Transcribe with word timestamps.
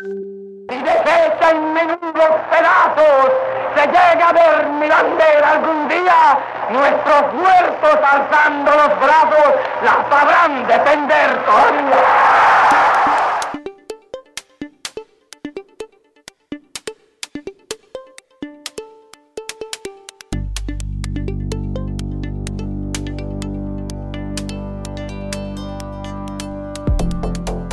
y 0.00 0.82
deshecha 0.82 1.50
en 1.50 1.72
menudos 1.72 2.32
pedazos, 2.50 3.32
se 3.74 3.86
llega 3.86 4.28
a 4.28 4.32
ver 4.32 4.66
mi 4.68 4.88
bandera 4.88 5.50
algún 5.50 5.88
día, 5.88 6.38
nuestros 6.70 7.34
muertos 7.34 7.98
alzando 8.02 8.70
los 8.70 9.00
brazos 9.00 9.54
la 9.82 10.04
sabrán 10.10 10.66
defender 10.66 10.91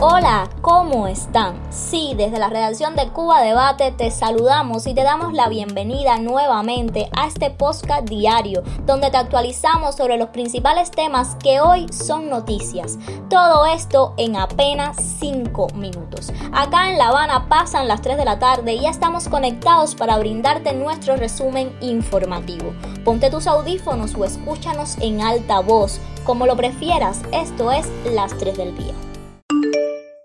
Hola, 0.01 0.49
¿cómo 0.61 1.07
están? 1.07 1.59
Sí, 1.71 2.13
desde 2.15 2.39
la 2.39 2.47
redacción 2.47 2.95
de 2.95 3.09
Cuba 3.09 3.41
Debate 3.41 3.91
te 3.91 4.11
saludamos 4.11 4.87
y 4.87 4.93
te 4.93 5.03
damos 5.03 5.33
la 5.33 5.49
bienvenida 5.49 6.17
nuevamente 6.19 7.09
a 7.17 7.27
este 7.27 7.49
podcast 7.49 8.07
diario 8.07 8.63
donde 8.85 9.11
te 9.11 9.17
actualizamos 9.17 9.97
sobre 9.97 10.15
los 10.15 10.29
principales 10.29 10.89
temas 10.89 11.35
que 11.43 11.59
hoy 11.59 11.85
son 11.91 12.29
noticias. 12.29 12.97
Todo 13.29 13.65
esto 13.65 14.13
en 14.15 14.37
apenas 14.37 14.95
5 15.19 15.67
minutos. 15.75 16.31
Acá 16.53 16.89
en 16.89 16.97
La 16.97 17.09
Habana 17.09 17.49
pasan 17.49 17.89
las 17.89 18.01
3 18.01 18.15
de 18.15 18.23
la 18.23 18.39
tarde 18.39 18.75
y 18.75 18.83
ya 18.83 18.91
estamos 18.91 19.27
conectados 19.27 19.95
para 19.95 20.17
brindarte 20.17 20.71
nuestro 20.75 21.17
resumen 21.17 21.75
informativo. 21.81 22.71
Ponte 23.03 23.29
tus 23.29 23.47
audífonos 23.47 24.15
o 24.15 24.23
escúchanos 24.23 24.95
en 25.01 25.19
alta 25.19 25.59
voz, 25.59 25.99
como 26.23 26.45
lo 26.45 26.55
prefieras, 26.55 27.19
esto 27.33 27.73
es 27.73 27.85
las 28.05 28.37
3 28.37 28.55
del 28.55 28.77
día. 28.77 28.93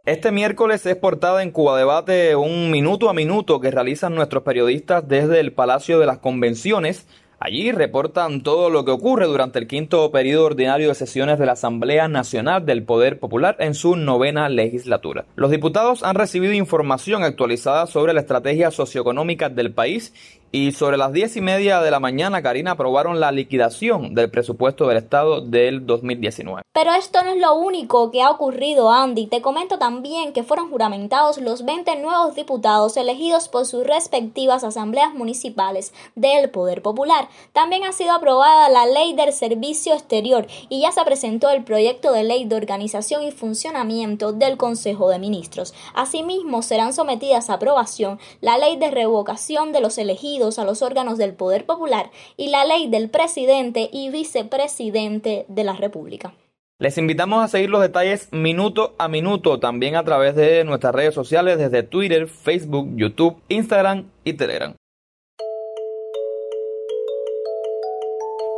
Este 0.06 0.32
miércoles 0.32 0.84
es 0.84 0.96
portada 0.96 1.42
en 1.42 1.50
Cuba 1.50 1.78
Debate 1.78 2.36
un 2.36 2.70
minuto 2.70 3.08
a 3.08 3.14
minuto 3.14 3.58
que 3.58 3.70
realizan 3.70 4.14
nuestros 4.14 4.42
periodistas 4.42 5.08
desde 5.08 5.40
el 5.40 5.52
Palacio 5.52 5.98
de 5.98 6.04
las 6.04 6.18
Convenciones. 6.18 7.06
Allí 7.40 7.72
reportan 7.72 8.42
todo 8.42 8.68
lo 8.68 8.84
que 8.84 8.90
ocurre 8.90 9.24
durante 9.24 9.58
el 9.58 9.66
quinto 9.66 10.10
periodo 10.10 10.44
ordinario 10.44 10.88
de 10.88 10.94
sesiones 10.94 11.38
de 11.38 11.46
la 11.46 11.52
Asamblea 11.52 12.06
Nacional 12.06 12.66
del 12.66 12.82
Poder 12.82 13.18
Popular 13.18 13.56
en 13.60 13.72
su 13.72 13.96
novena 13.96 14.50
legislatura. 14.50 15.24
Los 15.36 15.50
diputados 15.50 16.02
han 16.02 16.16
recibido 16.16 16.52
información 16.52 17.22
actualizada 17.22 17.86
sobre 17.86 18.12
la 18.12 18.20
estrategia 18.20 18.70
socioeconómica 18.70 19.48
del 19.48 19.72
país 19.72 20.12
y 20.54 20.70
sobre 20.70 20.96
las 20.96 21.12
diez 21.12 21.36
y 21.36 21.40
media 21.40 21.80
de 21.80 21.90
la 21.90 21.98
mañana, 21.98 22.40
Karina, 22.40 22.70
aprobaron 22.70 23.18
la 23.18 23.32
liquidación 23.32 24.14
del 24.14 24.30
presupuesto 24.30 24.86
del 24.86 24.98
Estado 24.98 25.40
del 25.40 25.84
2019. 25.84 26.62
Pero 26.72 26.92
esto 26.92 27.24
no 27.24 27.30
es 27.30 27.40
lo 27.40 27.56
único 27.56 28.12
que 28.12 28.22
ha 28.22 28.30
ocurrido, 28.30 28.92
Andy. 28.92 29.26
Te 29.26 29.42
comento 29.42 29.78
también 29.78 30.32
que 30.32 30.44
fueron 30.44 30.70
juramentados 30.70 31.38
los 31.38 31.64
20 31.64 31.96
nuevos 31.96 32.36
diputados 32.36 32.96
elegidos 32.96 33.48
por 33.48 33.66
sus 33.66 33.84
respectivas 33.84 34.62
asambleas 34.62 35.12
municipales 35.12 35.92
del 36.14 36.48
Poder 36.50 36.82
Popular. 36.82 37.28
También 37.52 37.82
ha 37.82 37.90
sido 37.90 38.12
aprobada 38.12 38.68
la 38.68 38.86
Ley 38.86 39.12
del 39.14 39.32
Servicio 39.32 39.92
Exterior 39.94 40.46
y 40.68 40.82
ya 40.82 40.92
se 40.92 41.04
presentó 41.04 41.50
el 41.50 41.64
proyecto 41.64 42.12
de 42.12 42.22
ley 42.22 42.44
de 42.44 42.54
organización 42.54 43.24
y 43.24 43.32
funcionamiento 43.32 44.32
del 44.32 44.56
Consejo 44.56 45.08
de 45.08 45.18
Ministros. 45.18 45.74
Asimismo, 45.94 46.62
serán 46.62 46.92
sometidas 46.92 47.50
a 47.50 47.54
aprobación 47.54 48.20
la 48.40 48.56
Ley 48.56 48.76
de 48.76 48.92
revocación 48.92 49.72
de 49.72 49.80
los 49.80 49.98
elegidos 49.98 50.43
a 50.44 50.64
los 50.64 50.82
órganos 50.82 51.18
del 51.18 51.34
poder 51.34 51.64
popular 51.64 52.10
y 52.36 52.48
la 52.48 52.64
ley 52.64 52.88
del 52.88 53.08
presidente 53.08 53.88
y 53.92 54.10
vicepresidente 54.10 55.46
de 55.48 55.64
la 55.64 55.72
República. 55.72 56.34
Les 56.78 56.98
invitamos 56.98 57.42
a 57.42 57.48
seguir 57.48 57.70
los 57.70 57.80
detalles 57.80 58.28
minuto 58.30 58.94
a 58.98 59.08
minuto 59.08 59.58
también 59.58 59.96
a 59.96 60.04
través 60.04 60.34
de 60.34 60.64
nuestras 60.64 60.94
redes 60.94 61.14
sociales 61.14 61.58
desde 61.58 61.82
Twitter, 61.82 62.28
Facebook, 62.28 62.90
YouTube, 62.94 63.36
Instagram 63.48 64.10
y 64.24 64.34
Telegram. 64.34 64.74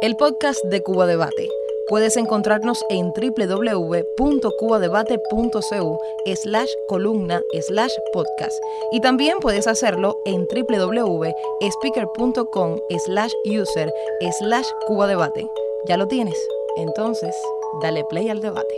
El 0.02 0.16
podcast 0.16 0.64
de 0.64 0.82
Cuba 0.82 1.06
Debate 1.06 1.48
Puedes 1.88 2.16
encontrarnos 2.16 2.84
en 2.88 3.12
www.cubadebate.cu 3.12 5.98
slash 6.34 6.70
columna 6.88 7.40
slash 7.60 7.92
podcast 8.12 8.60
y 8.90 9.00
también 9.00 9.38
puedes 9.38 9.68
hacerlo 9.68 10.18
en 10.24 10.48
www.speaker.com 10.48 12.78
slash 12.98 13.32
user 13.46 13.94
slash 14.38 14.66
cubadebate. 14.88 15.48
¿Ya 15.86 15.96
lo 15.96 16.08
tienes? 16.08 16.36
Entonces, 16.76 17.36
dale 17.80 18.02
play 18.04 18.28
al 18.30 18.40
debate. 18.40 18.74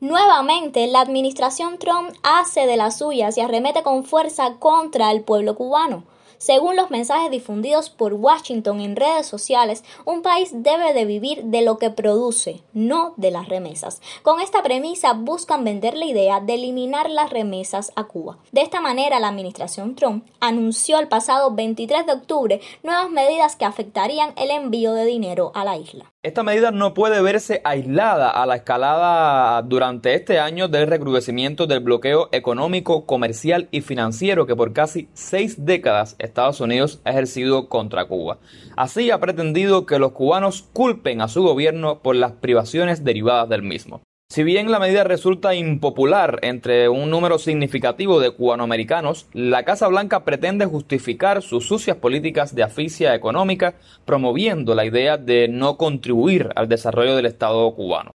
Nuevamente, 0.00 0.86
la 0.86 1.02
administración 1.02 1.78
Trump 1.78 2.08
hace 2.22 2.66
de 2.66 2.78
las 2.78 2.96
suyas 2.98 3.36
y 3.36 3.42
arremete 3.42 3.82
con 3.82 4.04
fuerza 4.04 4.56
contra 4.58 5.10
el 5.10 5.24
pueblo 5.24 5.56
cubano. 5.56 6.04
Según 6.38 6.76
los 6.76 6.90
mensajes 6.90 7.30
difundidos 7.30 7.90
por 7.90 8.14
Washington 8.14 8.80
en 8.80 8.96
redes 8.96 9.26
sociales, 9.26 9.84
un 10.04 10.22
país 10.22 10.50
debe 10.52 10.94
de 10.94 11.04
vivir 11.04 11.44
de 11.44 11.62
lo 11.62 11.78
que 11.78 11.90
produce, 11.90 12.62
no 12.72 13.14
de 13.16 13.30
las 13.30 13.48
remesas. 13.48 14.00
Con 14.22 14.40
esta 14.40 14.62
premisa 14.62 15.12
buscan 15.14 15.64
vender 15.64 15.96
la 15.96 16.06
idea 16.06 16.40
de 16.40 16.54
eliminar 16.54 17.10
las 17.10 17.30
remesas 17.30 17.92
a 17.96 18.04
Cuba. 18.04 18.38
De 18.52 18.62
esta 18.62 18.80
manera, 18.80 19.18
la 19.18 19.28
administración 19.28 19.96
Trump 19.96 20.24
anunció 20.40 20.98
el 21.00 21.08
pasado 21.08 21.54
23 21.54 22.06
de 22.06 22.12
octubre 22.12 22.60
nuevas 22.82 23.10
medidas 23.10 23.56
que 23.56 23.64
afectarían 23.64 24.32
el 24.36 24.50
envío 24.50 24.92
de 24.92 25.04
dinero 25.04 25.50
a 25.54 25.64
la 25.64 25.76
isla. 25.76 26.12
Esta 26.24 26.42
medida 26.42 26.72
no 26.72 26.94
puede 26.94 27.22
verse 27.22 27.60
aislada 27.62 28.28
a 28.28 28.44
la 28.44 28.56
escalada 28.56 29.62
durante 29.62 30.14
este 30.14 30.40
año 30.40 30.66
del 30.66 30.88
recrudecimiento 30.88 31.68
del 31.68 31.78
bloqueo 31.78 32.28
económico, 32.32 33.06
comercial 33.06 33.68
y 33.70 33.82
financiero 33.82 34.44
que 34.44 34.56
por 34.56 34.72
casi 34.72 35.08
seis 35.14 35.64
décadas 35.64 36.16
Estados 36.18 36.60
Unidos 36.60 37.00
ha 37.04 37.10
ejercido 37.10 37.68
contra 37.68 38.06
Cuba. 38.06 38.38
Así 38.76 39.12
ha 39.12 39.20
pretendido 39.20 39.86
que 39.86 40.00
los 40.00 40.10
cubanos 40.10 40.62
culpen 40.72 41.20
a 41.20 41.28
su 41.28 41.44
gobierno 41.44 42.00
por 42.02 42.16
las 42.16 42.32
privaciones 42.32 43.04
derivadas 43.04 43.48
del 43.48 43.62
mismo. 43.62 44.02
Si 44.30 44.42
bien 44.42 44.70
la 44.70 44.78
medida 44.78 45.04
resulta 45.04 45.54
impopular 45.54 46.40
entre 46.42 46.90
un 46.90 47.08
número 47.08 47.38
significativo 47.38 48.20
de 48.20 48.30
cubanoamericanos, 48.30 49.26
la 49.32 49.64
Casa 49.64 49.88
Blanca 49.88 50.26
pretende 50.26 50.66
justificar 50.66 51.40
sus 51.40 51.66
sucias 51.66 51.96
políticas 51.96 52.54
de 52.54 52.62
asfixia 52.62 53.14
económica, 53.14 53.76
promoviendo 54.04 54.74
la 54.74 54.84
idea 54.84 55.16
de 55.16 55.48
no 55.48 55.78
contribuir 55.78 56.50
al 56.56 56.68
desarrollo 56.68 57.16
del 57.16 57.24
Estado 57.24 57.74
cubano. 57.74 58.10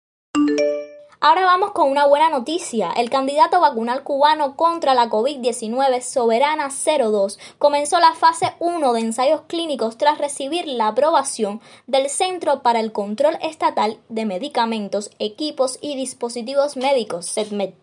Ahora 1.21 1.45
vamos 1.47 1.73
con 1.73 1.91
una 1.91 2.07
buena 2.07 2.31
noticia. 2.31 2.93
El 2.93 3.11
candidato 3.11 3.61
vacunal 3.61 4.05
cubano 4.05 4.55
contra 4.55 4.95
la 4.95 5.11
COVID-19 5.11 6.01
Soberana 6.01 6.69
02 6.69 7.41
comenzó 7.59 7.99
la 7.99 8.15
fase 8.15 8.55
1 8.61 8.93
de 8.93 9.01
ensayos 9.01 9.41
clínicos 9.49 9.99
tras 9.99 10.19
recibir 10.19 10.69
la 10.69 10.87
aprobación 10.87 11.61
del 11.89 12.09
Centro 12.09 12.63
para 12.63 12.79
el 12.79 12.93
Control 12.93 13.37
Estatal 13.43 13.99
de 14.09 14.27
Medicamentos, 14.27 15.11
Equipos 15.19 15.81
y 15.81 15.97
Dispositivos 15.97 16.77
Médicos, 16.77 17.27
CETMED. 17.35 17.75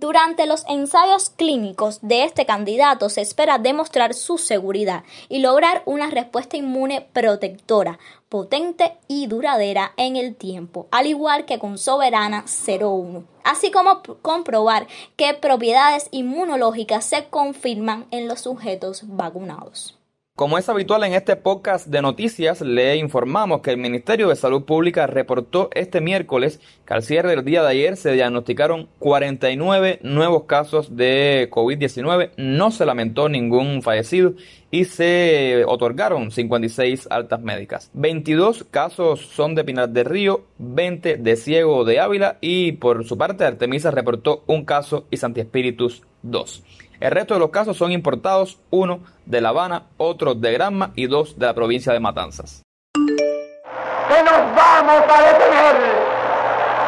Durante 0.00 0.46
los 0.46 0.64
ensayos 0.68 1.28
clínicos 1.28 1.98
de 2.02 2.22
este 2.22 2.46
candidato 2.46 3.08
se 3.08 3.20
espera 3.20 3.58
demostrar 3.58 4.14
su 4.14 4.38
seguridad 4.38 5.02
y 5.28 5.40
lograr 5.40 5.82
una 5.86 6.08
respuesta 6.08 6.56
inmune 6.56 7.08
protectora, 7.12 7.98
potente 8.28 8.96
y 9.08 9.26
duradera 9.26 9.94
en 9.96 10.14
el 10.14 10.36
tiempo, 10.36 10.86
al 10.92 11.08
igual 11.08 11.46
que 11.46 11.58
con 11.58 11.78
Soberana 11.78 12.44
01, 12.46 13.24
así 13.42 13.72
como 13.72 14.02
comprobar 14.22 14.86
qué 15.16 15.34
propiedades 15.34 16.06
inmunológicas 16.12 17.04
se 17.04 17.24
confirman 17.24 18.06
en 18.12 18.28
los 18.28 18.42
sujetos 18.42 19.02
vacunados. 19.04 19.97
Como 20.38 20.56
es 20.56 20.68
habitual 20.68 21.02
en 21.02 21.14
este 21.14 21.34
podcast 21.34 21.88
de 21.88 22.00
noticias, 22.00 22.60
le 22.60 22.94
informamos 22.94 23.60
que 23.60 23.72
el 23.72 23.76
Ministerio 23.76 24.28
de 24.28 24.36
Salud 24.36 24.62
Pública 24.62 25.08
reportó 25.08 25.68
este 25.72 26.00
miércoles 26.00 26.60
que 26.86 26.94
al 26.94 27.02
cierre 27.02 27.30
del 27.30 27.44
día 27.44 27.60
de 27.64 27.70
ayer 27.70 27.96
se 27.96 28.12
diagnosticaron 28.12 28.88
49 29.00 29.98
nuevos 30.04 30.44
casos 30.44 30.94
de 30.94 31.48
COVID-19, 31.50 32.34
no 32.36 32.70
se 32.70 32.86
lamentó 32.86 33.28
ningún 33.28 33.82
fallecido 33.82 34.34
y 34.70 34.84
se 34.84 35.64
otorgaron 35.66 36.30
56 36.30 37.08
altas 37.10 37.40
médicas. 37.42 37.90
22 37.94 38.62
casos 38.70 39.18
son 39.18 39.56
de 39.56 39.64
Pinar 39.64 39.88
del 39.88 40.04
Río, 40.04 40.44
20 40.58 41.16
de 41.16 41.34
Ciego 41.34 41.84
de 41.84 41.98
Ávila 41.98 42.38
y 42.40 42.70
por 42.74 43.04
su 43.04 43.18
parte 43.18 43.44
Artemisa 43.44 43.90
reportó 43.90 44.44
un 44.46 44.64
caso 44.64 45.08
y 45.10 45.16
Santi 45.16 45.40
Espíritus 45.40 46.04
dos. 46.22 46.62
El 47.00 47.12
resto 47.12 47.34
de 47.34 47.40
los 47.40 47.50
casos 47.50 47.76
son 47.76 47.92
importados, 47.92 48.58
uno 48.70 48.98
de 49.24 49.40
La 49.40 49.50
Habana, 49.50 49.84
otro 49.98 50.34
de 50.34 50.52
Granma 50.52 50.90
y 50.96 51.06
dos 51.06 51.38
de 51.38 51.46
la 51.46 51.54
provincia 51.54 51.92
de 51.92 52.00
Matanzas. 52.00 52.64
Que 52.96 54.22
nos 54.24 54.56
vamos 54.56 55.04
a 55.06 55.22
detener, 55.22 55.76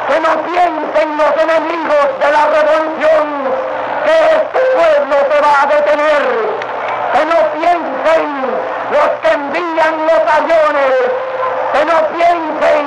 que 0.09 0.21
no 0.21 0.43
piensen 0.51 1.17
los 1.17 1.33
enemigos 1.41 2.09
de 2.19 2.33
la 2.33 2.47
revolución 2.51 3.25
que 4.05 4.17
este 4.35 4.61
pueblo 4.75 5.17
se 5.31 5.41
va 5.41 5.63
a 5.63 5.67
detener, 5.67 6.23
que 7.13 7.25
no 7.27 7.39
piensen 7.61 8.27
los 8.91 9.09
que 9.23 9.31
envían 9.31 9.95
los 10.07 10.23
aviones, 10.27 10.95
que 11.73 11.85
no 11.85 11.99
piensen 12.19 12.87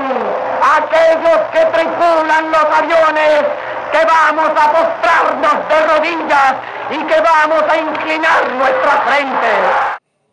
aquellos 0.75 1.39
que 1.53 1.65
tripulan 1.71 2.51
los 2.51 2.65
aviones 2.65 3.43
que 3.93 4.05
vamos 4.05 4.49
a 4.49 4.71
postrarnos 4.73 5.32
y 6.05 6.97
que 7.07 7.21
vamos 7.21 7.63
a 7.69 7.77
inclinar 7.79 8.55
nuestra 8.55 9.05
frente. 9.07 9.47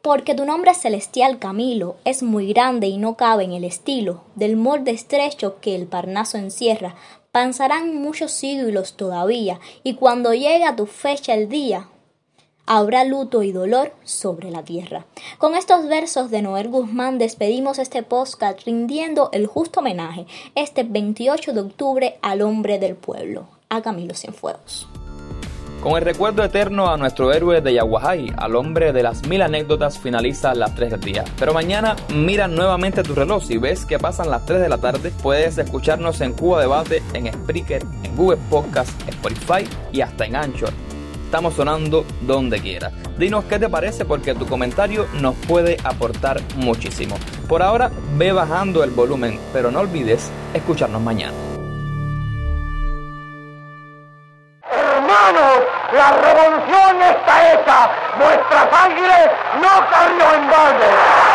Porque 0.03 0.35
tu 0.35 0.45
nombre 0.45 0.75
celestial 0.75 1.39
Camilo 1.39 1.97
es 2.05 2.25
muy 2.25 2.53
grande 2.53 2.89
y 2.89 2.97
no 2.97 3.17
cabe 3.17 3.45
en 3.45 3.53
el 3.53 3.63
estilo 3.63 4.25
del 4.35 4.57
molde 4.57 4.91
estrecho 4.91 5.61
que 5.61 5.77
el 5.77 5.87
Parnaso 5.87 6.39
encierra. 6.39 6.97
Pasarán 7.31 7.95
muchos 7.95 8.33
siglos 8.33 8.97
todavía 8.97 9.61
y 9.85 9.95
cuando 9.95 10.35
llegue 10.35 10.65
a 10.65 10.75
tu 10.75 10.87
fecha 10.87 11.35
el 11.35 11.49
día, 11.49 11.87
habrá 12.67 13.05
luto 13.05 13.45
y 13.45 13.53
dolor 13.53 13.93
sobre 14.03 14.51
la 14.51 14.65
tierra. 14.65 15.07
Con 15.39 15.55
estos 15.55 15.87
versos 15.87 16.33
de 16.33 16.43
Noel 16.43 16.69
Guzmán 16.69 17.19
despedimos 17.19 17.79
este 17.79 18.03
podcast 18.03 18.65
rindiendo 18.65 19.29
el 19.33 19.47
justo 19.47 19.79
homenaje 19.79 20.27
este 20.57 20.83
28 20.83 21.53
de 21.53 21.61
octubre 21.61 22.19
al 22.23 22.43
hombre 22.43 22.81
del 22.81 22.97
pueblo, 22.97 23.47
a 23.69 23.83
Camilo 23.83 24.15
Cienfuegos. 24.15 24.89
Con 25.81 25.97
el 25.97 26.03
recuerdo 26.03 26.45
eterno 26.45 26.91
a 26.91 26.99
nuestro 26.99 27.33
héroe 27.33 27.63
de 27.63 27.73
Yaguajay, 27.73 28.35
al 28.37 28.55
hombre 28.55 28.93
de 28.93 29.03
las 29.03 29.27
mil 29.27 29.41
anécdotas, 29.41 29.99
finaliza 29.99 30.55
las 30.55 30.75
3 30.75 30.91
del 30.91 31.01
día. 31.01 31.25
Pero 31.39 31.55
mañana 31.55 31.97
mira 32.15 32.49
nuevamente 32.49 33.03
tu 33.03 33.15
reloj. 33.15 33.43
Si 33.43 33.57
ves 33.57 33.87
que 33.87 33.99
pasan 33.99 34.31
las 34.31 34.45
3 34.45 34.61
de 34.61 34.69
la 34.69 34.77
tarde, 34.77 35.11
puedes 35.23 35.57
escucharnos 35.57 36.21
en 36.21 36.35
Cuba 36.35 36.61
Debate, 36.61 37.03
en 37.15 37.33
Spreaker, 37.33 37.83
en 38.03 38.15
Google 38.15 38.39
Podcast, 38.51 38.91
Spotify 39.09 39.67
y 39.91 40.03
hasta 40.03 40.27
en 40.27 40.37
Anchor. 40.37 40.71
Estamos 41.25 41.55
sonando 41.55 42.05
donde 42.27 42.61
quiera. 42.61 42.93
Dinos 43.19 43.45
qué 43.45 43.59
te 43.59 43.71
parece 43.71 44.05
porque 44.05 44.35
tu 44.35 44.47
comentario 44.47 45.07
nos 45.19 45.35
puede 45.47 45.79
aportar 45.83 46.43
muchísimo. 46.57 47.17
Por 47.49 47.63
ahora, 47.63 47.91
ve 48.19 48.33
bajando 48.33 48.85
el 48.85 48.91
volumen, 48.91 49.41
pero 49.55 49.71
no 49.71 49.81
olvides 49.81 50.31
escucharnos 50.53 51.01
mañana. 51.01 51.50
La 55.93 56.13
revolución 56.13 57.03
está 57.03 57.53
hecha. 57.53 57.91
Nuestra 58.19 58.71
sangre 58.71 59.33
no 59.61 59.87
corrió 59.91 60.35
en 60.35 60.51
balde. 60.51 61.30